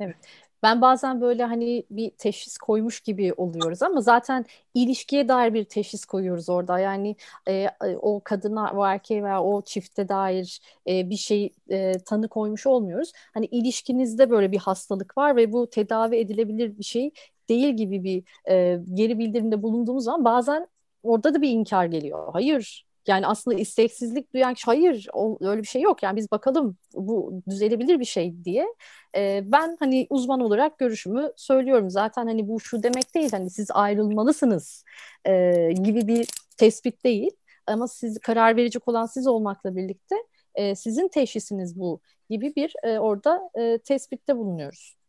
[0.00, 0.16] Evet.
[0.62, 6.04] Ben bazen böyle hani bir teşhis koymuş gibi oluyoruz ama zaten ilişkiye dair bir teşhis
[6.04, 6.78] koyuyoruz orada.
[6.78, 11.92] Yani e, e o kadına, o erkeğe veya o çifte dair e, bir şey e,
[11.98, 13.12] tanı koymuş olmuyoruz.
[13.34, 17.10] Hani ilişkinizde böyle bir hastalık var ve bu tedavi edilebilir bir şey
[17.52, 20.68] değil gibi bir e, geri bildirimde bulunduğumuz zaman bazen
[21.02, 22.28] orada da bir inkar geliyor.
[22.32, 22.86] Hayır.
[23.06, 26.02] Yani aslında isteksizlik duyan kişi hayır o, öyle bir şey yok.
[26.02, 28.66] Yani biz bakalım bu düzelebilir bir şey diye.
[29.16, 31.90] E, ben hani uzman olarak görüşümü söylüyorum.
[31.90, 34.84] Zaten hani bu şu demek değil hani siz ayrılmalısınız
[35.24, 37.30] e, gibi bir tespit değil.
[37.66, 40.16] Ama siz karar verecek olan siz olmakla birlikte
[40.54, 45.01] e, sizin teşhisiniz bu gibi bir e, orada e, tespitte bulunuyoruz.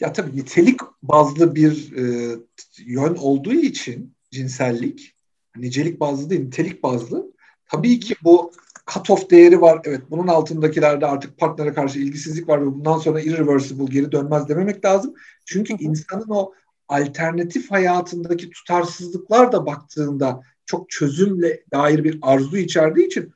[0.00, 2.36] Ya tabii nitelik bazlı bir e,
[2.78, 5.14] yön olduğu için cinsellik
[5.56, 7.32] nicelik bazlı değil, nitelik bazlı.
[7.66, 8.52] Tabii ki bu
[8.86, 9.80] cut-off değeri var.
[9.84, 14.84] Evet bunun altındakilerde artık partnere karşı ilgisizlik var ve bundan sonra irreversible geri dönmez dememek
[14.84, 15.14] lazım.
[15.44, 16.52] Çünkü insanın o
[16.88, 23.32] alternatif hayatındaki tutarsızlıklar da baktığında çok çözümle dair bir arzu içerdiği için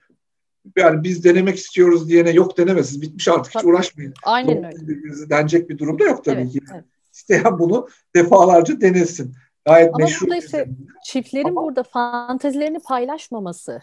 [0.76, 4.14] yani biz denemek istiyoruz diyene yok denemesiz bitmiş artık hiç uğraşmayın.
[4.24, 5.30] Aynen öyle.
[5.30, 6.60] Denecek bir durumda yok tabii evet, ki.
[6.74, 6.84] Evet.
[7.12, 9.34] İsteyen bunu defalarca denesin.
[9.66, 10.26] Gayet Ama meşhur.
[10.26, 10.68] Burada işte
[11.04, 11.62] çiftlerin Ama...
[11.62, 13.82] burada fantezilerini paylaşmaması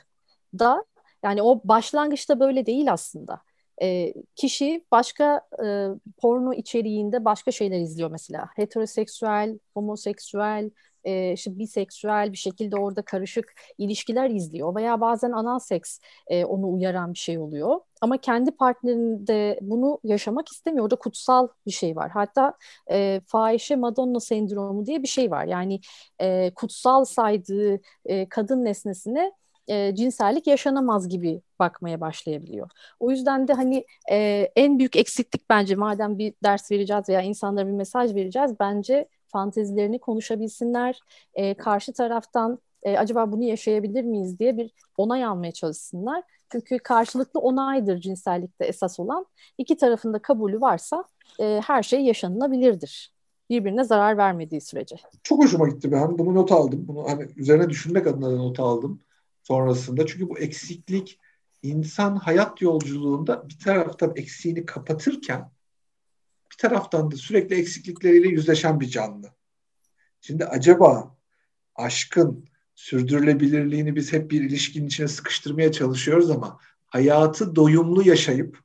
[0.59, 0.85] da
[1.23, 3.41] yani o başlangıçta böyle değil aslında.
[3.81, 5.87] E, kişi başka e,
[6.17, 8.49] porno içeriğinde başka şeyler izliyor mesela.
[8.55, 10.69] Heteroseksüel, homoseksüel,
[11.07, 16.73] e, işte biseksüel bir şekilde orada karışık ilişkiler izliyor veya bazen anal seks e, onu
[16.73, 17.79] uyaran bir şey oluyor.
[18.01, 20.83] Ama kendi partnerinde bunu yaşamak istemiyor.
[20.83, 22.11] Orada kutsal bir şey var.
[22.11, 22.53] Hatta
[22.91, 25.45] e, fahişe Madonna sendromu diye bir şey var.
[25.45, 25.79] Yani
[26.21, 29.31] e, kutsal saydığı e, kadın nesnesine
[29.67, 32.69] e, cinsellik yaşanamaz gibi bakmaya başlayabiliyor.
[32.99, 37.67] O yüzden de hani e, en büyük eksiklik bence madem bir ders vereceğiz veya insanlara
[37.67, 40.99] bir mesaj vereceğiz bence fantezilerini konuşabilsinler.
[41.33, 46.23] E, karşı taraftan e, acaba bunu yaşayabilir miyiz diye bir onay almaya çalışsınlar.
[46.51, 49.25] Çünkü karşılıklı onaydır cinsellikte esas olan.
[49.57, 51.03] İki tarafında kabulü varsa
[51.39, 53.13] e, her şey yaşanılabilirdir.
[53.49, 54.95] Birbirine zarar vermediği sürece.
[55.23, 56.17] Çok hoşuma gitti ben.
[56.17, 56.87] Bunu not aldım.
[56.87, 59.01] Bunu hani üzerine düşünmek adına not aldım
[59.43, 60.05] sonrasında.
[60.05, 61.19] Çünkü bu eksiklik
[61.63, 65.51] insan hayat yolculuğunda bir taraftan eksiğini kapatırken
[66.51, 69.27] bir taraftan da sürekli eksiklikleriyle yüzleşen bir canlı.
[70.21, 71.17] Şimdi acaba
[71.75, 78.59] aşkın sürdürülebilirliğini biz hep bir ilişkinin içine sıkıştırmaya çalışıyoruz ama hayatı doyumlu yaşayıp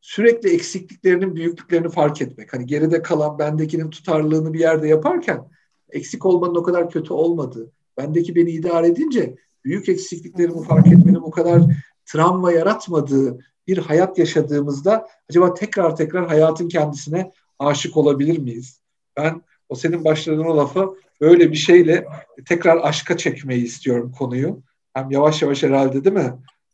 [0.00, 2.52] sürekli eksikliklerinin büyüklüklerini fark etmek.
[2.52, 5.50] Hani geride kalan bendekinin tutarlılığını bir yerde yaparken
[5.90, 11.30] eksik olmanın o kadar kötü olmadığı, bendeki beni idare edince büyük eksikliklerimi fark etmenin o
[11.30, 11.62] kadar
[12.06, 18.80] travma yaratmadığı bir hayat yaşadığımızda acaba tekrar tekrar hayatın kendisine aşık olabilir miyiz?
[19.16, 22.06] Ben o senin başladığın o lafı böyle bir şeyle
[22.48, 24.62] tekrar aşka çekmeyi istiyorum konuyu.
[24.94, 26.32] Hem yavaş yavaş herhalde değil mi?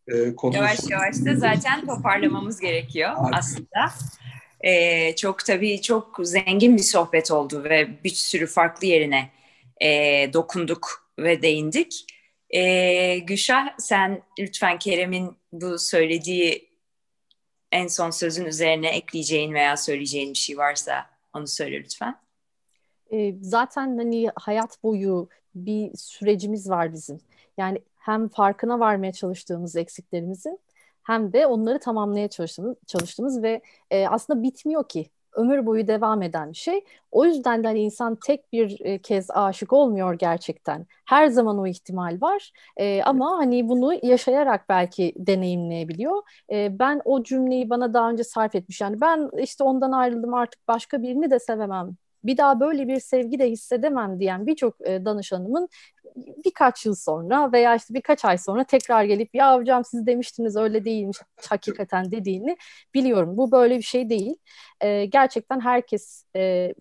[0.08, 3.36] Ee, yavaş yavaş da zaten toparlamamız gerekiyor Hadi.
[3.36, 3.92] aslında.
[4.60, 9.30] Ee, çok tabii çok zengin bir sohbet oldu ve bir sürü farklı yerine
[9.82, 9.86] e,
[10.32, 12.04] dokunduk ve değindik.
[12.50, 16.70] E, Gülşah sen lütfen Kerem'in bu söylediği
[17.72, 22.16] en son sözün üzerine ekleyeceğin veya söyleyeceğin bir şey varsa onu söyle lütfen.
[23.12, 27.20] E, zaten hani hayat boyu bir sürecimiz var bizim.
[27.58, 30.58] Yani hem farkına varmaya çalıştığımız eksiklerimizin
[31.02, 33.60] hem de onları tamamlamaya çalıştığımız, çalıştığımız ve
[33.90, 36.84] e, aslında bitmiyor ki ömür boyu devam eden bir şey.
[37.10, 40.86] O yüzden de hani insan tek bir e, kez aşık olmuyor gerçekten.
[41.06, 42.52] Her zaman o ihtimal var.
[42.76, 46.22] E, ama hani bunu yaşayarak belki deneyimleyebiliyor.
[46.52, 48.80] E, ben o cümleyi bana daha önce sarf etmiş.
[48.80, 53.38] Yani ben işte ondan ayrıldım artık başka birini de sevemem bir daha böyle bir sevgi
[53.38, 55.68] de hissedemem diyen birçok e, danışanımın
[56.16, 60.84] birkaç yıl sonra veya işte birkaç ay sonra tekrar gelip ya hocam siz demiştiniz öyle
[60.84, 61.18] değilmiş
[61.48, 62.56] hakikaten dediğini
[62.94, 63.36] biliyorum.
[63.36, 64.36] Bu böyle bir şey değil.
[64.80, 66.74] E, gerçekten herkes e,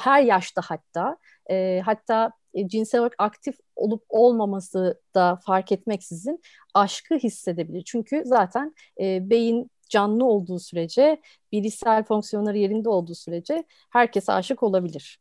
[0.00, 1.16] her yaşta hatta
[1.50, 2.32] e, hatta
[2.66, 6.42] cinsel olarak aktif olup olmaması da fark etmeksizin
[6.74, 7.82] aşkı hissedebilir.
[7.86, 11.20] Çünkü zaten e, beyin canlı olduğu sürece,
[11.52, 15.20] bilişsel fonksiyonları yerinde olduğu sürece herkese aşık olabilir.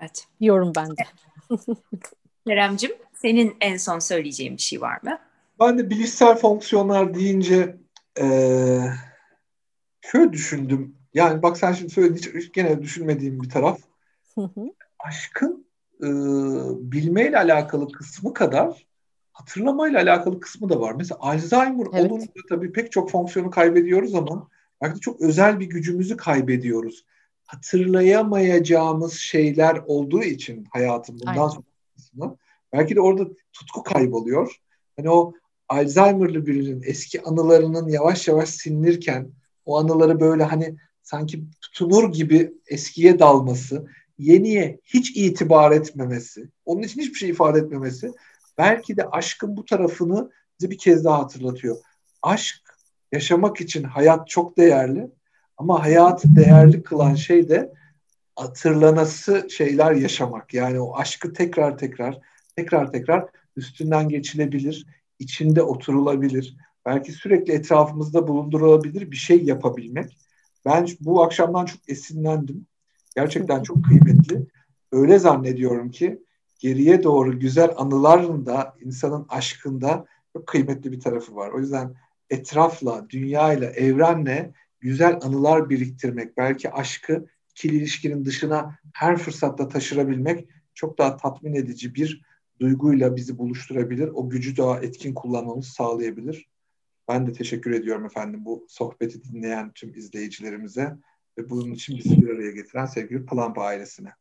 [0.00, 0.26] Evet.
[0.40, 1.04] Diyorum ben de.
[2.48, 5.18] Keremcim, senin en son söyleyeceğin bir şey var mı?
[5.60, 7.76] Ben de bilişsel fonksiyonlar deyince
[8.20, 8.80] ee,
[10.00, 10.94] şöyle düşündüm.
[11.14, 13.80] Yani bak sen şimdi söyledin hiç gene düşünmediğim bir taraf.
[14.98, 15.66] Aşkın
[16.00, 16.08] e,
[16.92, 18.86] bilmeyle alakalı kısmı kadar
[19.32, 20.94] hatırlamayla alakalı kısmı da var.
[20.98, 22.10] Mesela Alzheimer evet.
[22.10, 24.48] olunca tabii pek çok fonksiyonu kaybediyoruz ama
[24.82, 27.04] belki de çok özel bir gücümüzü kaybediyoruz.
[27.44, 31.64] Hatırlayamayacağımız şeyler olduğu için hayatın bundan sonra
[32.18, 32.36] kısmı
[32.72, 34.56] belki de orada tutku kayboluyor.
[34.96, 35.32] Hani o
[35.68, 39.30] Alzheimer'lı birinin eski anılarının yavaş yavaş silinirken
[39.64, 43.86] o anıları böyle hani sanki tutunur gibi eskiye dalması,
[44.18, 48.12] yeniye hiç itibar etmemesi, onun için hiçbir şey ifade etmemesi
[48.58, 51.76] belki de aşkın bu tarafını bize bir kez daha hatırlatıyor.
[52.22, 52.56] Aşk
[53.12, 55.10] yaşamak için hayat çok değerli
[55.56, 57.72] ama hayatı değerli kılan şey de
[58.38, 60.54] hatırlanası şeyler yaşamak.
[60.54, 62.18] Yani o aşkı tekrar tekrar
[62.56, 64.86] tekrar tekrar üstünden geçilebilir,
[65.18, 66.56] içinde oturulabilir.
[66.86, 70.16] Belki sürekli etrafımızda bulundurulabilir bir şey yapabilmek.
[70.64, 72.66] Ben bu akşamdan çok esinlendim.
[73.16, 74.46] Gerçekten çok kıymetli.
[74.92, 76.22] Öyle zannediyorum ki
[76.58, 81.50] geriye doğru güzel anıların da insanın aşkında çok kıymetli bir tarafı var.
[81.50, 81.94] O yüzden
[82.30, 87.26] etrafla, dünyayla, evrenle güzel anılar biriktirmek, belki aşkı
[87.58, 92.22] ikili ilişkinin dışına her fırsatta taşırabilmek çok daha tatmin edici bir
[92.60, 94.08] duyguyla bizi buluşturabilir.
[94.08, 96.48] O gücü daha etkin kullanmamızı sağlayabilir.
[97.08, 100.96] Ben de teşekkür ediyorum efendim bu sohbeti dinleyen tüm izleyicilerimize
[101.38, 104.12] ve bunun için bizi bir araya getiren sevgili Plampa ailesine.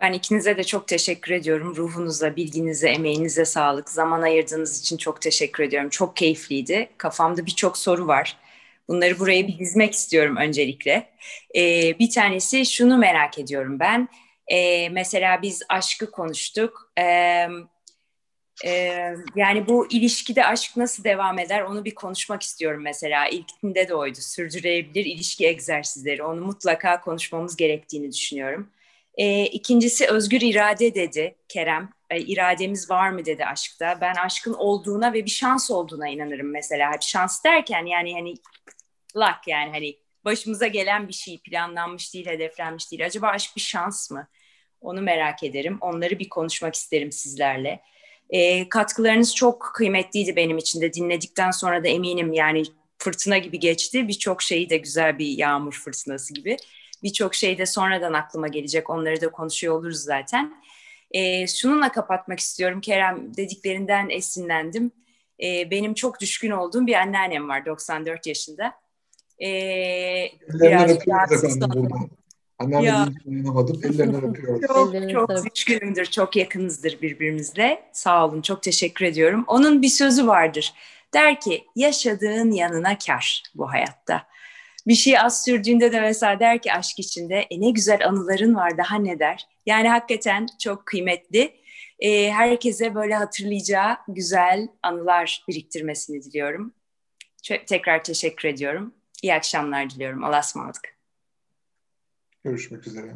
[0.00, 1.76] Ben ikinize de çok teşekkür ediyorum.
[1.76, 3.90] Ruhunuza, bilginize, emeğinize sağlık.
[3.90, 5.90] Zaman ayırdığınız için çok teşekkür ediyorum.
[5.90, 6.88] Çok keyifliydi.
[6.98, 8.36] Kafamda birçok soru var.
[8.88, 11.10] Bunları buraya bir dizmek istiyorum öncelikle.
[11.56, 14.08] Ee, bir tanesi şunu merak ediyorum ben.
[14.48, 16.92] Ee, mesela biz aşkı konuştuk.
[16.98, 17.46] Ee,
[18.64, 18.70] e,
[19.36, 23.28] yani bu ilişkide aşk nasıl devam eder onu bir konuşmak istiyorum mesela.
[23.28, 24.18] İlkinde de oydu.
[24.20, 26.22] Sürdürülebilir ilişki egzersizleri.
[26.22, 28.70] Onu mutlaka konuşmamız gerektiğini düşünüyorum.
[29.14, 31.88] E, ikincisi özgür irade dedi Kerem.
[32.10, 33.98] E, irademiz var mı dedi aşkta.
[34.00, 36.92] Ben aşkın olduğuna ve bir şans olduğuna inanırım mesela.
[37.00, 38.34] Şans derken yani hani
[39.16, 43.06] luck yani hani başımıza gelen bir şey planlanmış değil, hedeflenmiş değil.
[43.06, 44.28] Acaba aşk bir şans mı?
[44.80, 45.78] Onu merak ederim.
[45.80, 47.80] Onları bir konuşmak isterim sizlerle.
[48.30, 50.92] E, katkılarınız çok kıymetliydi benim için de.
[50.92, 52.62] Dinledikten sonra da eminim yani
[52.98, 54.08] fırtına gibi geçti.
[54.08, 56.56] Birçok şeyi de güzel bir yağmur fırtınası gibi.
[57.02, 58.90] Birçok şey de sonradan aklıma gelecek.
[58.90, 60.54] Onları da konuşuyor oluruz zaten.
[61.10, 62.80] E, şununla kapatmak istiyorum.
[62.80, 64.92] Kerem dediklerinden esinlendim.
[65.42, 68.81] E, benim çok düşkün olduğum bir anneannem var 94 yaşında.
[69.42, 69.48] E,
[70.54, 71.58] biraz rahatsız
[72.58, 73.80] Anneanne dayanamadım.
[73.84, 74.60] Ellerinden öpüyorum.
[74.66, 76.04] Çok, çok düşkünümdür.
[76.04, 77.82] Çok yakınızdır birbirimizle.
[77.92, 78.42] Sağ olun.
[78.42, 79.44] Çok teşekkür ediyorum.
[79.46, 80.72] Onun bir sözü vardır.
[81.14, 84.26] Der ki yaşadığın yanına kar bu hayatta
[84.86, 88.78] bir şey az sürdüğünde de mesela der ki aşk içinde e ne güzel anıların var
[88.78, 89.46] daha ne der.
[89.66, 91.54] Yani hakikaten çok kıymetli.
[91.98, 96.74] E, herkese böyle hatırlayacağı güzel anılar biriktirmesini diliyorum.
[97.66, 98.94] Tekrar teşekkür ediyorum.
[99.22, 100.24] İyi akşamlar diliyorum.
[100.24, 100.96] Allah'a ısmarladık.
[102.44, 103.14] Görüşmek üzere.